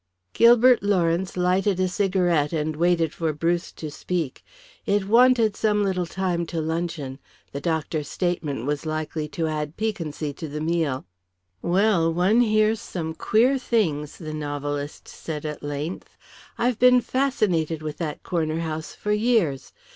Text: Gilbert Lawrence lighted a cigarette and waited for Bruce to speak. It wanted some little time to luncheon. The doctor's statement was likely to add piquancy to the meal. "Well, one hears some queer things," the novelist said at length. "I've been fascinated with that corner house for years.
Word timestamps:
Gilbert 0.33 0.81
Lawrence 0.81 1.37
lighted 1.37 1.79
a 1.79 1.87
cigarette 1.87 2.51
and 2.51 2.75
waited 2.75 3.13
for 3.13 3.31
Bruce 3.33 3.71
to 3.71 3.91
speak. 3.91 4.43
It 4.87 5.07
wanted 5.07 5.55
some 5.55 5.83
little 5.83 6.07
time 6.07 6.47
to 6.47 6.59
luncheon. 6.59 7.19
The 7.51 7.61
doctor's 7.61 8.07
statement 8.07 8.65
was 8.65 8.87
likely 8.87 9.27
to 9.27 9.45
add 9.45 9.77
piquancy 9.77 10.33
to 10.33 10.47
the 10.47 10.59
meal. 10.59 11.05
"Well, 11.61 12.11
one 12.11 12.41
hears 12.41 12.81
some 12.81 13.13
queer 13.13 13.59
things," 13.59 14.17
the 14.17 14.33
novelist 14.33 15.07
said 15.07 15.45
at 15.45 15.61
length. 15.61 16.17
"I've 16.57 16.79
been 16.79 17.01
fascinated 17.01 17.83
with 17.83 17.97
that 17.99 18.23
corner 18.23 18.61
house 18.61 18.95
for 18.95 19.11
years. 19.11 19.71